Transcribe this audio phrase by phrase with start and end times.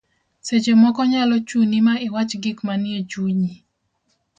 [0.45, 3.53] seche moko nyalo chuni ma iwach gik manie chunyi